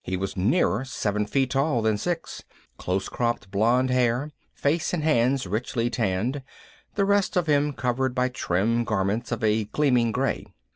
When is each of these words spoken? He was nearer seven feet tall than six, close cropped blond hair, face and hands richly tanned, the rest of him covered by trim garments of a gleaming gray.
He 0.00 0.16
was 0.16 0.36
nearer 0.36 0.84
seven 0.84 1.26
feet 1.26 1.50
tall 1.50 1.82
than 1.82 1.98
six, 1.98 2.44
close 2.78 3.08
cropped 3.08 3.50
blond 3.50 3.90
hair, 3.90 4.30
face 4.54 4.94
and 4.94 5.02
hands 5.02 5.44
richly 5.44 5.90
tanned, 5.90 6.44
the 6.94 7.04
rest 7.04 7.36
of 7.36 7.48
him 7.48 7.72
covered 7.72 8.14
by 8.14 8.28
trim 8.28 8.84
garments 8.84 9.32
of 9.32 9.42
a 9.42 9.64
gleaming 9.64 10.12
gray. 10.12 10.46